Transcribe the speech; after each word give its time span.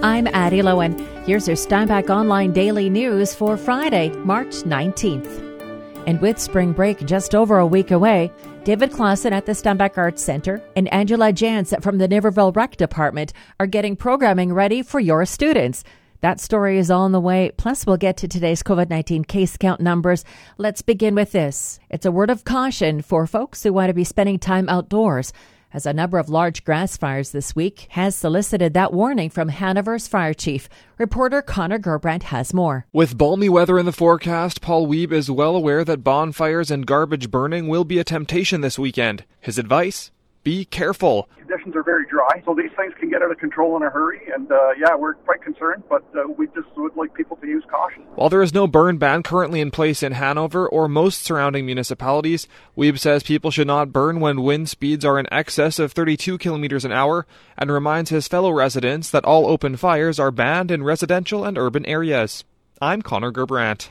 I'm 0.00 0.28
Addie 0.28 0.62
Lowen. 0.62 0.96
Here's 1.26 1.48
your 1.48 1.56
Steinbach 1.56 2.08
Online 2.08 2.52
Daily 2.52 2.88
News 2.88 3.34
for 3.34 3.56
Friday, 3.56 4.10
March 4.10 4.62
19th. 4.62 6.04
And 6.06 6.20
with 6.20 6.38
spring 6.38 6.72
break 6.72 7.04
just 7.04 7.34
over 7.34 7.58
a 7.58 7.66
week 7.66 7.90
away, 7.90 8.30
David 8.62 8.92
Clausen 8.92 9.32
at 9.32 9.44
the 9.44 9.56
Steinbach 9.56 9.98
Arts 9.98 10.22
Center 10.22 10.62
and 10.76 10.86
Angela 10.94 11.32
Jans 11.32 11.74
from 11.80 11.98
the 11.98 12.06
Niverville 12.06 12.54
Rec 12.54 12.76
Department 12.76 13.32
are 13.58 13.66
getting 13.66 13.96
programming 13.96 14.52
ready 14.52 14.82
for 14.82 15.00
your 15.00 15.24
students. 15.24 15.82
That 16.20 16.38
story 16.38 16.78
is 16.78 16.92
all 16.92 17.02
on 17.02 17.10
the 17.10 17.18
way. 17.18 17.50
Plus, 17.56 17.84
we'll 17.84 17.96
get 17.96 18.16
to 18.18 18.28
today's 18.28 18.62
COVID 18.62 18.88
19 18.88 19.24
case 19.24 19.56
count 19.56 19.80
numbers. 19.80 20.24
Let's 20.58 20.80
begin 20.80 21.16
with 21.16 21.32
this. 21.32 21.80
It's 21.90 22.06
a 22.06 22.12
word 22.12 22.30
of 22.30 22.44
caution 22.44 23.02
for 23.02 23.26
folks 23.26 23.64
who 23.64 23.72
want 23.72 23.88
to 23.88 23.94
be 23.94 24.04
spending 24.04 24.38
time 24.38 24.68
outdoors 24.68 25.32
as 25.72 25.86
a 25.86 25.92
number 25.92 26.18
of 26.18 26.28
large 26.28 26.64
grass 26.64 26.96
fires 26.96 27.30
this 27.30 27.54
week 27.54 27.86
has 27.90 28.16
solicited 28.16 28.74
that 28.74 28.92
warning 28.92 29.30
from 29.30 29.48
Hanover's 29.48 30.08
fire 30.08 30.34
chief. 30.34 30.68
Reporter 30.98 31.42
Connor 31.42 31.78
Gerbrandt 31.78 32.24
has 32.24 32.54
more. 32.54 32.86
With 32.92 33.18
balmy 33.18 33.48
weather 33.48 33.78
in 33.78 33.86
the 33.86 33.92
forecast, 33.92 34.60
Paul 34.60 34.86
Wiebe 34.86 35.12
is 35.12 35.30
well 35.30 35.56
aware 35.56 35.84
that 35.84 36.04
bonfires 36.04 36.70
and 36.70 36.86
garbage 36.86 37.30
burning 37.30 37.68
will 37.68 37.84
be 37.84 37.98
a 37.98 38.04
temptation 38.04 38.60
this 38.60 38.78
weekend. 38.78 39.24
His 39.40 39.58
advice? 39.58 40.10
Be 40.48 40.64
careful 40.64 41.28
conditions 41.48 41.76
are 41.76 41.82
very 41.82 42.06
dry, 42.06 42.42
so 42.46 42.54
these 42.54 42.70
things 42.74 42.94
can 42.98 43.10
get 43.10 43.22
out 43.22 43.30
of 43.30 43.36
control 43.36 43.76
in 43.76 43.82
a 43.82 43.90
hurry. 43.90 44.20
And 44.34 44.50
uh, 44.50 44.70
yeah, 44.78 44.94
we're 44.94 45.12
quite 45.12 45.42
concerned, 45.42 45.82
but 45.90 46.02
uh, 46.14 46.26
we 46.26 46.46
just 46.48 46.68
would 46.78 46.96
like 46.96 47.12
people 47.12 47.36
to 47.36 47.46
use 47.46 47.64
caution. 47.70 48.02
While 48.14 48.30
there 48.30 48.40
is 48.40 48.54
no 48.54 48.66
burn 48.66 48.96
ban 48.96 49.22
currently 49.22 49.60
in 49.60 49.70
place 49.70 50.02
in 50.02 50.12
Hanover 50.12 50.66
or 50.66 50.88
most 50.88 51.20
surrounding 51.20 51.66
municipalities, 51.66 52.48
Wiebe 52.78 52.98
says 52.98 53.22
people 53.22 53.50
should 53.50 53.66
not 53.66 53.92
burn 53.92 54.20
when 54.20 54.42
wind 54.42 54.70
speeds 54.70 55.04
are 55.04 55.18
in 55.18 55.30
excess 55.30 55.78
of 55.78 55.92
32 55.92 56.38
kilometers 56.38 56.86
an 56.86 56.92
hour, 56.92 57.26
and 57.58 57.70
reminds 57.70 58.08
his 58.08 58.26
fellow 58.26 58.50
residents 58.50 59.10
that 59.10 59.26
all 59.26 59.46
open 59.46 59.76
fires 59.76 60.18
are 60.18 60.30
banned 60.30 60.70
in 60.70 60.82
residential 60.82 61.44
and 61.44 61.58
urban 61.58 61.84
areas. 61.84 62.44
I'm 62.80 63.02
Connor 63.02 63.32
Gerbrandt 63.32 63.90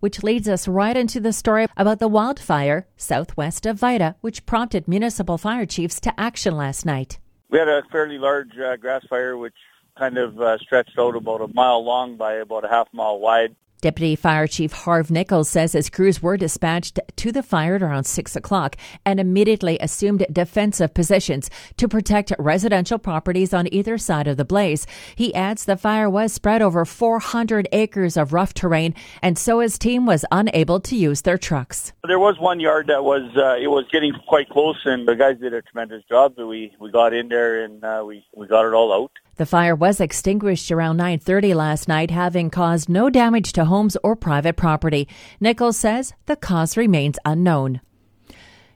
which 0.00 0.22
leads 0.22 0.48
us 0.48 0.68
right 0.68 0.96
into 0.96 1.20
the 1.20 1.32
story 1.32 1.66
about 1.76 1.98
the 1.98 2.08
wildfire 2.08 2.86
southwest 2.96 3.66
of 3.66 3.78
Vida, 3.78 4.16
which 4.20 4.46
prompted 4.46 4.88
municipal 4.88 5.38
fire 5.38 5.66
chiefs 5.66 6.00
to 6.00 6.20
action 6.20 6.56
last 6.56 6.84
night. 6.84 7.18
We 7.50 7.58
had 7.58 7.68
a 7.68 7.82
fairly 7.90 8.18
large 8.18 8.56
uh, 8.58 8.76
grass 8.76 9.04
fire, 9.08 9.36
which 9.36 9.54
kind 9.98 10.18
of 10.18 10.40
uh, 10.40 10.58
stretched 10.58 10.98
out 10.98 11.16
about 11.16 11.40
a 11.40 11.48
mile 11.48 11.84
long 11.84 12.16
by 12.16 12.34
about 12.34 12.64
a 12.64 12.68
half 12.68 12.88
mile 12.92 13.18
wide. 13.18 13.56
Deputy 13.80 14.16
Fire 14.16 14.48
Chief 14.48 14.72
Harv 14.72 15.08
Nichols 15.10 15.48
says 15.48 15.72
his 15.72 15.88
crews 15.88 16.20
were 16.20 16.36
dispatched 16.36 16.98
to 17.14 17.30
the 17.30 17.44
fire 17.44 17.76
at 17.76 17.82
around 17.82 18.04
6 18.04 18.34
o'clock 18.34 18.76
and 19.04 19.20
immediately 19.20 19.78
assumed 19.80 20.26
defensive 20.32 20.94
positions 20.94 21.48
to 21.76 21.86
protect 21.86 22.32
residential 22.40 22.98
properties 22.98 23.54
on 23.54 23.72
either 23.72 23.96
side 23.96 24.26
of 24.26 24.36
the 24.36 24.44
blaze. 24.44 24.84
He 25.14 25.32
adds 25.34 25.64
the 25.64 25.76
fire 25.76 26.10
was 26.10 26.32
spread 26.32 26.60
over 26.60 26.84
400 26.84 27.68
acres 27.70 28.16
of 28.16 28.32
rough 28.32 28.52
terrain, 28.52 28.94
and 29.22 29.38
so 29.38 29.60
his 29.60 29.78
team 29.78 30.06
was 30.06 30.24
unable 30.32 30.80
to 30.80 30.96
use 30.96 31.22
their 31.22 31.38
trucks. 31.38 31.92
There 32.06 32.18
was 32.18 32.36
one 32.40 32.58
yard 32.58 32.88
that 32.88 33.04
was 33.04 33.22
uh, 33.36 33.62
it 33.62 33.68
was 33.68 33.84
getting 33.92 34.12
quite 34.26 34.48
close, 34.48 34.80
and 34.86 35.06
the 35.06 35.14
guys 35.14 35.38
did 35.38 35.54
a 35.54 35.62
tremendous 35.62 36.02
job. 36.08 36.34
We 36.36 36.74
we 36.80 36.90
got 36.90 37.14
in 37.14 37.28
there 37.28 37.64
and 37.64 37.84
uh, 37.84 38.02
we 38.04 38.24
we 38.34 38.46
got 38.48 38.66
it 38.66 38.74
all 38.74 38.92
out. 38.92 39.12
The 39.38 39.46
fire 39.46 39.76
was 39.76 40.00
extinguished 40.00 40.72
around 40.72 40.96
9:30 40.96 41.54
last 41.54 41.86
night, 41.86 42.10
having 42.10 42.50
caused 42.50 42.88
no 42.88 43.08
damage 43.08 43.52
to 43.52 43.66
homes 43.66 43.96
or 44.02 44.16
private 44.16 44.56
property. 44.56 45.06
Nichols 45.38 45.76
says 45.76 46.12
the 46.26 46.34
cause 46.34 46.76
remains 46.76 47.20
unknown. 47.24 47.80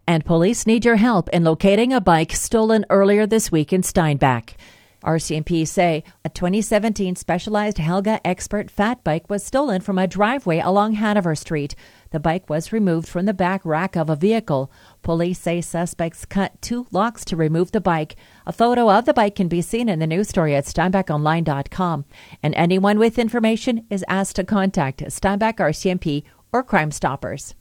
And 0.06 0.24
police 0.24 0.64
need 0.64 0.84
your 0.84 0.96
help 0.96 1.28
in 1.30 1.42
locating 1.42 1.92
a 1.92 2.00
bike 2.00 2.30
stolen 2.30 2.86
earlier 2.90 3.26
this 3.26 3.50
week 3.50 3.72
in 3.72 3.82
Steinbach. 3.82 4.54
RCMP 5.02 5.66
say 5.66 6.04
a 6.24 6.28
2017 6.28 7.16
Specialized 7.16 7.78
Hellga 7.78 8.20
Expert 8.24 8.70
fat 8.70 9.02
bike 9.02 9.28
was 9.28 9.44
stolen 9.44 9.80
from 9.80 9.98
a 9.98 10.06
driveway 10.06 10.60
along 10.60 10.94
Hanover 10.94 11.34
Street. 11.34 11.74
The 12.10 12.20
bike 12.20 12.48
was 12.48 12.72
removed 12.72 13.08
from 13.08 13.26
the 13.26 13.34
back 13.34 13.64
rack 13.64 13.96
of 13.96 14.08
a 14.08 14.16
vehicle. 14.16 14.70
Police 15.02 15.40
say 15.40 15.60
suspects 15.60 16.24
cut 16.24 16.60
two 16.60 16.86
locks 16.90 17.24
to 17.26 17.36
remove 17.36 17.72
the 17.72 17.80
bike. 17.80 18.16
A 18.46 18.52
photo 18.52 18.90
of 18.90 19.04
the 19.04 19.14
bike 19.14 19.34
can 19.34 19.48
be 19.48 19.62
seen 19.62 19.88
in 19.88 19.98
the 19.98 20.06
news 20.06 20.28
story 20.28 20.54
at 20.54 20.64
SteinbachOnline.com. 20.64 22.04
And 22.42 22.54
anyone 22.54 22.98
with 22.98 23.18
information 23.18 23.86
is 23.90 24.04
asked 24.08 24.36
to 24.36 24.44
contact 24.44 25.10
Steinbach 25.10 25.56
RCMP 25.56 26.24
or 26.52 26.62
Crime 26.62 26.90
Stoppers. 26.90 27.54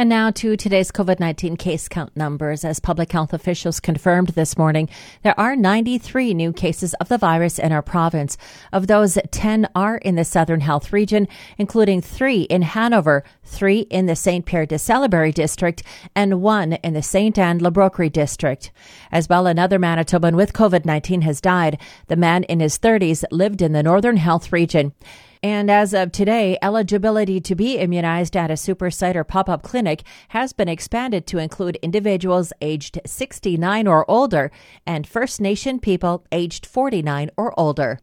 And 0.00 0.08
now 0.08 0.30
to 0.30 0.56
today's 0.56 0.90
COVID 0.90 1.20
19 1.20 1.58
case 1.58 1.86
count 1.86 2.16
numbers. 2.16 2.64
As 2.64 2.80
public 2.80 3.12
health 3.12 3.34
officials 3.34 3.80
confirmed 3.80 4.28
this 4.28 4.56
morning, 4.56 4.88
there 5.22 5.38
are 5.38 5.54
93 5.54 6.32
new 6.32 6.54
cases 6.54 6.94
of 6.94 7.10
the 7.10 7.18
virus 7.18 7.58
in 7.58 7.70
our 7.70 7.82
province. 7.82 8.38
Of 8.72 8.86
those, 8.86 9.18
10 9.30 9.68
are 9.74 9.98
in 9.98 10.14
the 10.14 10.24
Southern 10.24 10.60
Health 10.60 10.90
region, 10.90 11.28
including 11.58 12.00
three 12.00 12.44
in 12.44 12.62
Hanover, 12.62 13.24
three 13.44 13.80
in 13.80 14.06
the 14.06 14.16
St. 14.16 14.46
Pierre 14.46 14.64
de 14.64 14.76
Salaberry 14.76 15.34
district, 15.34 15.82
and 16.16 16.40
one 16.40 16.72
in 16.82 16.94
the 16.94 17.02
St. 17.02 17.36
Anne 17.36 17.58
La 17.58 17.68
Broquerie 17.68 18.08
district. 18.08 18.72
As 19.12 19.28
well, 19.28 19.46
another 19.46 19.78
Manitoban 19.78 20.34
with 20.34 20.54
COVID 20.54 20.86
19 20.86 21.20
has 21.20 21.42
died. 21.42 21.78
The 22.06 22.16
man 22.16 22.44
in 22.44 22.60
his 22.60 22.78
30s 22.78 23.22
lived 23.30 23.60
in 23.60 23.72
the 23.72 23.82
Northern 23.82 24.16
Health 24.16 24.50
region. 24.50 24.94
And 25.42 25.70
as 25.70 25.94
of 25.94 26.12
today, 26.12 26.58
eligibility 26.60 27.40
to 27.40 27.54
be 27.54 27.78
immunized 27.78 28.36
at 28.36 28.50
a 28.50 28.58
super 28.58 28.90
site 28.90 29.16
or 29.16 29.24
pop 29.24 29.48
up 29.48 29.62
clinic 29.62 30.02
has 30.28 30.52
been 30.52 30.68
expanded 30.68 31.26
to 31.28 31.38
include 31.38 31.76
individuals 31.76 32.52
aged 32.60 33.00
69 33.06 33.86
or 33.86 34.10
older 34.10 34.50
and 34.86 35.06
First 35.06 35.40
Nation 35.40 35.78
people 35.78 36.26
aged 36.30 36.66
49 36.66 37.30
or 37.38 37.58
older 37.58 38.00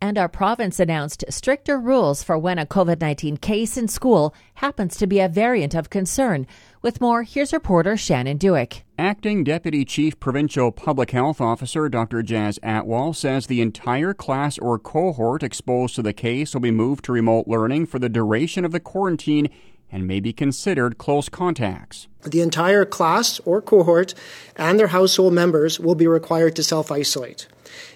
and 0.00 0.16
our 0.16 0.28
province 0.28 0.80
announced 0.80 1.24
stricter 1.28 1.78
rules 1.78 2.22
for 2.22 2.38
when 2.38 2.58
a 2.58 2.66
COVID 2.66 3.00
19 3.00 3.36
case 3.36 3.76
in 3.76 3.88
school 3.88 4.34
happens 4.54 4.96
to 4.96 5.06
be 5.06 5.20
a 5.20 5.28
variant 5.28 5.74
of 5.74 5.90
concern. 5.90 6.46
With 6.82 7.00
more, 7.00 7.22
here's 7.22 7.52
reporter 7.52 7.96
Shannon 7.96 8.38
Dueck. 8.38 8.82
Acting 8.98 9.44
Deputy 9.44 9.84
Chief 9.84 10.18
Provincial 10.18 10.72
Public 10.72 11.10
Health 11.10 11.40
Officer 11.40 11.88
Dr. 11.88 12.22
Jazz 12.22 12.58
Atwal 12.62 13.14
says 13.14 13.46
the 13.46 13.60
entire 13.60 14.14
class 14.14 14.58
or 14.58 14.78
cohort 14.78 15.42
exposed 15.42 15.94
to 15.96 16.02
the 16.02 16.12
case 16.12 16.54
will 16.54 16.60
be 16.60 16.70
moved 16.70 17.04
to 17.04 17.12
remote 17.12 17.46
learning 17.46 17.86
for 17.86 17.98
the 17.98 18.08
duration 18.08 18.64
of 18.64 18.72
the 18.72 18.80
quarantine 18.80 19.48
and 19.92 20.06
may 20.06 20.20
be 20.20 20.32
considered 20.32 20.98
close 20.98 21.28
contacts. 21.28 22.06
The 22.22 22.40
entire 22.40 22.84
class 22.84 23.40
or 23.40 23.60
cohort 23.60 24.14
and 24.56 24.78
their 24.78 24.88
household 24.88 25.32
members 25.32 25.80
will 25.80 25.94
be 25.94 26.06
required 26.06 26.56
to 26.56 26.62
self 26.62 26.90
isolate. 26.90 27.46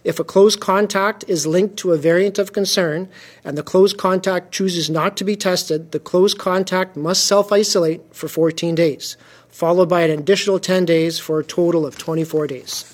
If 0.04 0.18
a 0.18 0.24
close 0.24 0.56
contact 0.56 1.24
is 1.28 1.46
linked 1.46 1.76
to 1.78 1.92
a 1.92 1.98
variant 1.98 2.38
of 2.38 2.52
concern 2.52 3.08
and 3.44 3.56
the 3.56 3.62
close 3.62 3.92
contact 3.92 4.52
chooses 4.52 4.90
not 4.90 5.16
to 5.16 5.24
be 5.24 5.36
tested, 5.36 5.92
the 5.92 6.00
close 6.00 6.34
contact 6.34 6.96
must 6.96 7.24
self 7.24 7.52
isolate 7.52 8.02
for 8.14 8.28
14 8.28 8.74
days, 8.74 9.16
followed 9.48 9.88
by 9.88 10.02
an 10.02 10.10
additional 10.10 10.58
10 10.58 10.84
days 10.84 11.18
for 11.18 11.40
a 11.40 11.44
total 11.44 11.86
of 11.86 11.98
24 11.98 12.46
days. 12.46 12.84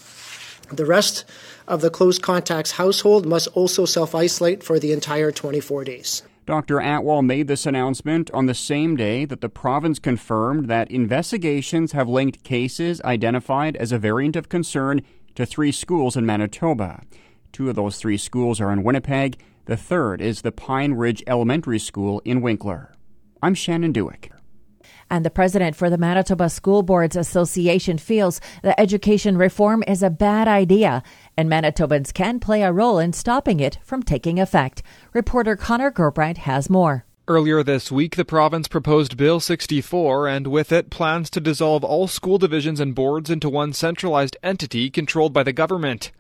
The 0.73 0.87
rest 0.87 1.25
of 1.67 1.81
the 1.81 1.91
close 1.91 2.19
contacts 2.19 2.73
household 2.73 3.27
must 3.27 3.49
also 3.49 3.85
self 3.85 4.15
isolate 4.15 4.63
for 4.63 4.79
the 4.79 4.93
entire 4.93 5.33
24 5.33 5.85
days. 5.85 6.23
Dr. 6.47 6.79
Atwal 6.79 7.25
made 7.25 7.47
this 7.47 7.65
announcement 7.65 8.29
on 8.33 8.47
the 8.47 8.55
same 8.55 8.97
day 8.97 9.25
that 9.25 9.41
the 9.41 9.49
province 9.49 10.01
confirmed 10.01 10.67
that 10.67 10.91
investigations 10.91 11.93
have 11.93 12.09
linked 12.09 12.43
cases 12.43 13.01
identified 13.03 13.77
as 13.77 13.93
a 13.93 13.99
variant 13.99 14.35
of 14.35 14.49
concern 14.49 15.01
to 15.35 15.47
three 15.47 15.73
schools 15.73 16.17
in 16.17 16.27
Manitoba. 16.27 17.03
Two 17.53 17.69
of 17.69 17.77
those 17.77 17.97
three 17.97 18.17
schools 18.17 18.61
are 18.61 18.73
in 18.73 18.83
Winnipeg. 18.83 19.41
The 19.67 19.77
third 19.77 20.21
is 20.21 20.43
the 20.43 20.53
Pine 20.53 20.95
Ridge 20.95 21.23
Elementary 21.27 21.79
School 21.79 22.21
in 22.25 22.41
Winkler. 22.41 22.95
I'm 23.43 23.55
Shannon 23.55 23.93
Dueck. 23.93 24.31
And 25.11 25.25
the 25.25 25.31
president 25.31 25.75
for 25.75 25.91
the 25.91 25.99
Manitoba 25.99 26.49
School 26.49 26.83
Boards 26.83 27.17
Association 27.17 27.99
feels 27.99 28.41
that 28.63 28.79
education 28.79 29.37
reform 29.37 29.83
is 29.89 30.03
a 30.03 30.11
bad 30.11 30.47
idea 30.47 31.03
and 31.37 31.51
Manitobans 31.51 32.15
can 32.15 32.39
play 32.39 32.63
a 32.63 32.73
role 32.73 32.99
in 32.99 33.13
stopping 33.13 33.59
it 33.59 33.79
from 33.83 34.03
taking 34.03 34.39
effect. 34.39 34.83
Reporter 35.13 35.57
Connor 35.57 35.91
Gerbrandt 35.91 36.39
has 36.39 36.71
more. 36.71 37.05
Earlier 37.31 37.63
this 37.63 37.93
week, 37.93 38.17
the 38.17 38.25
province 38.25 38.67
proposed 38.67 39.17
Bill 39.17 39.39
64 39.39 40.27
and 40.27 40.49
with 40.49 40.73
it 40.73 40.91
plans 40.91 41.31
to 41.31 41.39
dissolve 41.39 41.85
all 41.85 42.09
school 42.09 42.39
divisions 42.39 42.81
and 42.81 42.93
boards 42.93 43.31
into 43.31 43.49
one 43.49 43.73
centralized 43.73 44.37
entity 44.43 44.91
controlled 44.91 45.33
by 45.33 45.45
the 45.45 45.53
government. 45.53 46.11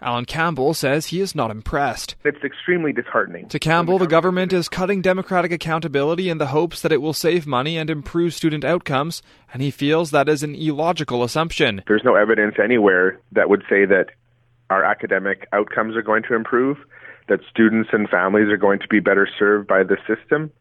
Alan 0.00 0.26
Campbell 0.26 0.72
says 0.72 1.06
he 1.06 1.20
is 1.20 1.34
not 1.34 1.50
impressed. 1.50 2.14
It's 2.22 2.44
extremely 2.44 2.92
disheartening. 2.92 3.48
To 3.48 3.58
Campbell, 3.58 3.98
the 3.98 4.06
government 4.06 4.52
is 4.52 4.68
cutting 4.68 5.02
democratic 5.02 5.50
accountability 5.50 6.28
in 6.28 6.38
the 6.38 6.46
hopes 6.46 6.82
that 6.82 6.92
it 6.92 7.02
will 7.02 7.14
save 7.14 7.48
money 7.48 7.76
and 7.76 7.90
improve 7.90 8.32
student 8.32 8.64
outcomes, 8.64 9.24
and 9.52 9.62
he 9.62 9.72
feels 9.72 10.12
that 10.12 10.28
is 10.28 10.44
an 10.44 10.54
illogical 10.54 11.24
assumption. 11.24 11.82
There's 11.88 12.04
no 12.04 12.14
evidence 12.14 12.54
anywhere 12.62 13.18
that 13.32 13.50
would 13.50 13.64
say 13.68 13.86
that 13.86 14.10
our 14.70 14.84
academic 14.84 15.48
outcomes 15.52 15.96
are 15.96 16.02
going 16.02 16.22
to 16.28 16.36
improve, 16.36 16.78
that 17.26 17.40
students 17.50 17.90
and 17.92 18.08
families 18.08 18.50
are 18.50 18.56
going 18.56 18.78
to 18.78 18.88
be 18.88 19.00
better 19.00 19.28
served 19.36 19.66
by 19.66 19.82
the 19.82 19.96
system 20.06 20.52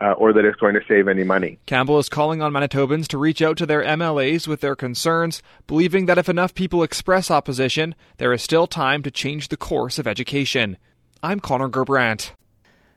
uh, 0.00 0.12
or 0.12 0.32
that 0.32 0.44
it's 0.44 0.58
going 0.60 0.74
to 0.74 0.80
save 0.88 1.08
any 1.08 1.24
money. 1.24 1.58
Campbell 1.66 1.98
is 1.98 2.08
calling 2.08 2.42
on 2.42 2.52
Manitobans 2.52 3.06
to 3.08 3.18
reach 3.18 3.40
out 3.42 3.56
to 3.58 3.66
their 3.66 3.82
MLAs 3.82 4.46
with 4.46 4.60
their 4.60 4.76
concerns, 4.76 5.42
believing 5.66 6.06
that 6.06 6.18
if 6.18 6.28
enough 6.28 6.54
people 6.54 6.82
express 6.82 7.30
opposition, 7.30 7.94
there 8.18 8.32
is 8.32 8.42
still 8.42 8.66
time 8.66 9.02
to 9.02 9.10
change 9.10 9.48
the 9.48 9.56
course 9.56 9.98
of 9.98 10.06
education. 10.06 10.76
I'm 11.22 11.40
Connor 11.40 11.68
Gerbrandt. 11.68 12.32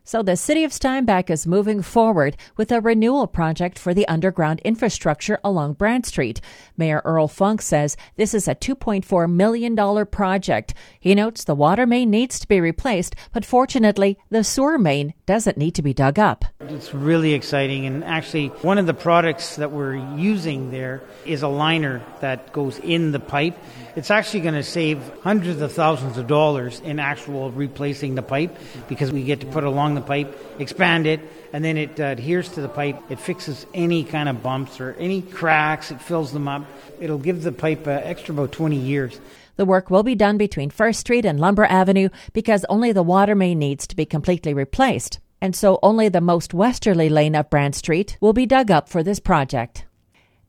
So 0.04 0.24
the 0.24 0.36
city 0.36 0.63
of 0.63 0.74
Steinbach 0.74 1.30
is 1.30 1.46
moving 1.46 1.84
forward 1.84 2.36
with 2.57 2.72
a 2.72 2.81
renewal 2.81 3.28
project 3.28 3.78
for 3.78 3.94
the 3.94 4.07
underground 4.07 4.60
infrastructure 4.62 5.40
along 5.44 5.74
Brandt 5.74 6.07
Street. 6.07 6.42
Mayor 6.78 7.01
Earl 7.06 7.28
Funk 7.28 7.62
says 7.62 7.96
this 8.16 8.34
is 8.34 8.48
a 8.48 8.56
$2.4 8.56 9.31
million 9.31 10.06
project. 10.07 10.74
He 11.00 11.13
notes 11.13 11.44
the 11.44 11.54
water 11.54 11.86
main 11.86 12.10
needs 12.10 12.40
to 12.40 12.48
be 12.48 12.60
replaced, 12.60 13.16
but 13.34 13.46
fortunately, 13.46 14.18
the 14.30 14.44
sewer 14.44 14.80
main 14.80 15.13
doesn't 15.25 15.57
need 15.57 15.75
to 15.75 15.84
be 15.84 15.94
dug 15.94 16.18
up. 16.18 16.44
It's 16.62 16.94
really 16.94 17.34
exciting, 17.34 17.86
and 17.86 18.04
actually, 18.04 18.48
one 18.48 18.78
of 18.78 18.88
the 18.88 18.94
products 18.94 19.57
that 19.57 19.72
we're 19.72 19.96
using 20.18 20.72
there 20.72 21.04
is 21.25 21.44
a 21.44 21.48
liner 21.48 22.01
that 22.22 22.51
goes 22.51 22.80
in 22.80 23.12
the 23.12 23.19
pipe. 23.19 23.57
It's 23.96 24.12
actually 24.12 24.42
going 24.42 24.56
to 24.56 24.63
save 24.63 25.00
hundreds 25.22 25.62
of 25.62 25.72
thousands 25.72 26.18
of 26.18 26.28
dollars 26.28 26.80
in 26.80 27.00
actual 27.00 27.51
replacing 27.51 28.16
the 28.16 28.22
pipe 28.22 28.57
because 28.88 29.12
we 29.12 29.24
get 29.24 29.42
to 29.42 29.46
put 29.46 29.63
along 29.63 29.96
the 29.96 29.99
pipe, 30.01 30.38
expand 30.60 31.07
it, 31.07 31.19
and 31.54 31.63
then 31.63 31.78
it 31.78 32.00
uh, 32.00 32.06
adheres 32.06 32.50
to 32.50 32.62
the 32.62 32.69
pipe. 32.69 33.00
It 33.10 33.19
fixes 33.19 33.66
any 33.74 34.04
kind 34.04 34.30
of 34.30 34.44
bumps 34.44 34.80
or 34.80 34.94
any 35.00 35.22
cracks, 35.22 35.92
it 35.92 36.01
fills 36.01 36.31
them 36.31 36.48
up. 36.48 36.66
It'll 37.00 37.18
give 37.18 37.44
the 37.44 37.51
pipe 37.51 37.88
uh, 37.88 37.92
extra 38.04 38.34
about 38.34 38.51
20 38.51 38.75
years. 38.75 39.19
The 39.56 39.66
work 39.66 39.90
will 39.90 40.04
be 40.04 40.16
done 40.16 40.38
between 40.38 40.69
First 40.69 41.01
Street 41.01 41.25
and 41.25 41.40
Lumber 41.40 41.66
Avenue 41.66 42.10
because 42.31 42.66
only 42.69 42.94
the 42.94 43.04
water 43.04 43.36
main 43.36 43.60
needs 43.60 43.88
to 43.88 43.96
be 43.96 44.06
completely 44.06 44.54
replaced. 44.54 45.19
And 45.42 45.56
so 45.56 45.80
only 45.84 46.10
the 46.10 46.22
most 46.22 46.54
westerly 46.54 47.10
lane 47.10 47.36
of 47.36 47.50
Brandt 47.50 47.75
Street 47.75 48.18
will 48.22 48.34
be 48.34 48.46
dug 48.46 48.72
up 48.72 48.90
for 48.90 49.04
this 49.04 49.19
project. 49.19 49.86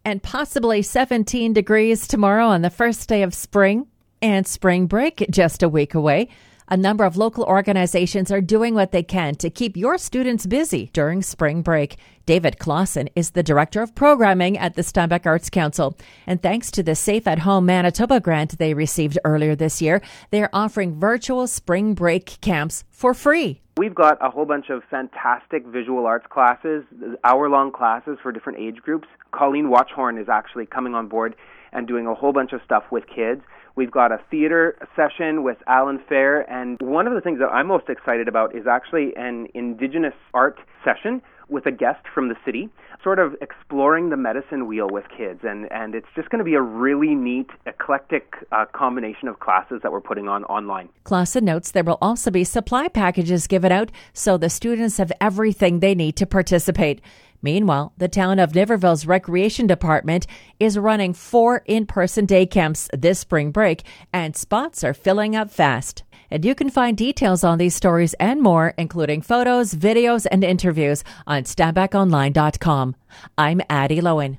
And 0.04 0.22
possibly 0.22 0.82
17 0.82 1.52
degrees 1.52 2.06
tomorrow 2.06 2.46
on 2.46 2.62
the 2.62 2.70
first 2.70 3.08
day 3.08 3.22
of 3.22 3.34
spring. 3.34 3.86
And 4.22 4.46
spring 4.46 4.86
break 4.86 5.26
just 5.30 5.62
a 5.62 5.68
week 5.68 5.94
away. 5.94 6.28
A 6.72 6.76
number 6.76 7.02
of 7.02 7.16
local 7.16 7.42
organizations 7.42 8.30
are 8.30 8.40
doing 8.40 8.74
what 8.74 8.92
they 8.92 9.02
can 9.02 9.34
to 9.36 9.50
keep 9.50 9.76
your 9.76 9.98
students 9.98 10.46
busy 10.46 10.88
during 10.92 11.20
spring 11.20 11.62
break. 11.62 11.96
David 12.26 12.60
Clausen 12.60 13.08
is 13.16 13.30
the 13.30 13.42
Director 13.42 13.82
of 13.82 13.96
Programming 13.96 14.56
at 14.56 14.76
the 14.76 14.84
Steinbach 14.84 15.26
Arts 15.26 15.50
Council. 15.50 15.98
And 16.28 16.40
thanks 16.40 16.70
to 16.70 16.84
the 16.84 16.94
Safe 16.94 17.26
at 17.26 17.40
Home 17.40 17.66
Manitoba 17.66 18.20
grant 18.20 18.56
they 18.58 18.72
received 18.72 19.18
earlier 19.24 19.56
this 19.56 19.82
year, 19.82 20.00
they 20.30 20.44
are 20.44 20.50
offering 20.52 21.00
virtual 21.00 21.48
spring 21.48 21.94
break 21.94 22.40
camps 22.40 22.84
for 22.88 23.14
free. 23.14 23.60
We've 23.76 23.92
got 23.94 24.24
a 24.24 24.30
whole 24.30 24.44
bunch 24.44 24.70
of 24.70 24.84
fantastic 24.88 25.66
visual 25.66 26.06
arts 26.06 26.26
classes, 26.30 26.84
hour 27.24 27.48
long 27.48 27.72
classes 27.72 28.16
for 28.22 28.30
different 28.30 28.60
age 28.60 28.76
groups. 28.76 29.08
Colleen 29.32 29.70
Watchhorn 29.70 30.22
is 30.22 30.28
actually 30.28 30.66
coming 30.66 30.94
on 30.94 31.08
board 31.08 31.34
and 31.72 31.88
doing 31.88 32.06
a 32.06 32.14
whole 32.14 32.32
bunch 32.32 32.52
of 32.52 32.60
stuff 32.64 32.84
with 32.92 33.08
kids. 33.08 33.42
We've 33.76 33.90
got 33.90 34.12
a 34.12 34.18
theater 34.30 34.76
session 34.96 35.42
with 35.42 35.58
Alan 35.66 36.00
Fair, 36.08 36.40
and 36.50 36.78
one 36.80 37.06
of 37.06 37.14
the 37.14 37.20
things 37.20 37.38
that 37.38 37.48
I'm 37.48 37.68
most 37.68 37.88
excited 37.88 38.28
about 38.28 38.54
is 38.54 38.66
actually 38.66 39.12
an 39.16 39.48
Indigenous 39.54 40.14
art 40.34 40.58
session 40.84 41.22
with 41.50 41.66
a 41.66 41.72
guest 41.72 42.04
from 42.14 42.28
the 42.28 42.36
city, 42.44 42.68
sort 43.02 43.18
of 43.18 43.34
exploring 43.40 44.10
the 44.10 44.16
medicine 44.16 44.66
wheel 44.66 44.88
with 44.88 45.04
kids. 45.16 45.40
And, 45.42 45.70
and 45.72 45.94
it's 45.94 46.06
just 46.14 46.30
going 46.30 46.38
to 46.38 46.44
be 46.44 46.54
a 46.54 46.62
really 46.62 47.14
neat, 47.14 47.48
eclectic 47.66 48.34
uh, 48.52 48.66
combination 48.72 49.28
of 49.28 49.40
classes 49.40 49.80
that 49.82 49.90
we're 49.90 50.00
putting 50.00 50.28
on 50.28 50.44
online. 50.44 50.88
Clausen 51.04 51.44
notes 51.44 51.72
there 51.72 51.84
will 51.84 51.98
also 52.00 52.30
be 52.30 52.44
supply 52.44 52.88
packages 52.88 53.46
given 53.46 53.72
out 53.72 53.90
so 54.12 54.38
the 54.38 54.50
students 54.50 54.96
have 54.98 55.12
everything 55.20 55.80
they 55.80 55.94
need 55.94 56.16
to 56.16 56.26
participate. 56.26 57.00
Meanwhile, 57.42 57.92
the 57.96 58.08
town 58.08 58.38
of 58.38 58.54
Niverville's 58.54 59.06
recreation 59.06 59.66
department 59.66 60.26
is 60.58 60.78
running 60.78 61.14
four 61.14 61.62
in 61.66 61.86
person 61.86 62.26
day 62.26 62.46
camps 62.46 62.88
this 62.92 63.18
spring 63.18 63.50
break, 63.50 63.82
and 64.12 64.36
spots 64.36 64.84
are 64.84 64.94
filling 64.94 65.34
up 65.34 65.50
fast. 65.50 66.02
And 66.30 66.44
you 66.44 66.54
can 66.54 66.70
find 66.70 66.96
details 66.96 67.42
on 67.42 67.58
these 67.58 67.74
stories 67.74 68.14
and 68.14 68.40
more, 68.40 68.72
including 68.78 69.22
photos, 69.22 69.74
videos, 69.74 70.26
and 70.30 70.44
interviews 70.44 71.02
on 71.26 71.42
SteinbachOnline.com. 71.42 72.94
I'm 73.36 73.60
Addie 73.68 74.00
Lowen. 74.00 74.38